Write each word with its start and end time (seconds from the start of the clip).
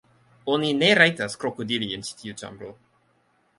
Oni 0.53 0.71
ne 0.77 0.89
rajtas 0.99 1.37
krokodili 1.45 1.91
en 1.99 2.07
ĉi 2.09 2.19
tiu 2.25 2.41
ĉambro. 2.43 2.75